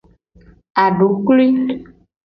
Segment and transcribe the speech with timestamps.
[0.83, 1.47] Aduklui.